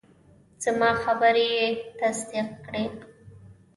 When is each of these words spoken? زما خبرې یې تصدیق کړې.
زما 0.63 0.89
خبرې 1.03 1.45
یې 1.57 1.67
تصدیق 1.99 2.49
کړې. 2.65 2.83